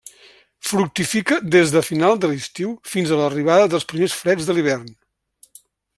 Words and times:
Fructifica 0.67 1.35
des 1.55 1.73
de 1.75 1.83
final 1.91 2.17
de 2.23 2.31
l'estiu, 2.31 2.71
fins 2.95 3.13
a 3.13 3.19
l'arribada 3.21 3.69
dels 3.75 3.87
primers 3.93 4.17
freds 4.23 4.49
de 4.51 4.57
l'hivern. 4.59 4.89